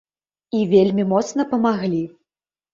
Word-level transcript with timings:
І 0.59 0.61
вельмі 0.71 1.05
моцна 1.13 1.47
памаглі. 1.53 2.03